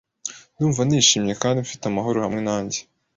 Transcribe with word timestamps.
Ndumva 0.55 0.81
nishimye 0.87 1.33
kandi 1.41 1.57
mfite 1.65 1.83
amahoro 1.87 2.17
hamwe 2.25 2.41
nanjye. 2.47 2.79